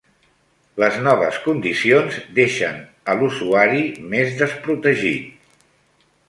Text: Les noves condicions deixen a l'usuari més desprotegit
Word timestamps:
Les 0.83 0.95
noves 1.07 1.35
condicions 1.43 2.17
deixen 2.39 2.79
a 3.13 3.15
l'usuari 3.19 3.85
més 4.15 4.33
desprotegit 4.41 5.61